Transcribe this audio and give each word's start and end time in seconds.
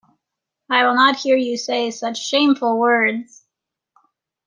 I 0.67 0.83
will 0.83 0.95
not 0.95 1.17
hear 1.19 1.37
you 1.37 1.57
say 1.57 1.91
such 1.91 2.17
shameful 2.17 2.79
words! 2.79 3.45